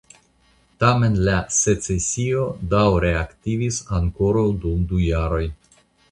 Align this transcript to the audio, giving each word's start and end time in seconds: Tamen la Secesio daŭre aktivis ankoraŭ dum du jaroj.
Tamen 0.83 1.17
la 1.25 1.33
Secesio 1.57 2.45
daŭre 2.71 3.11
aktivis 3.19 3.77
ankoraŭ 3.97 4.47
dum 4.65 4.81
du 4.93 5.03
jaroj. 5.09 5.43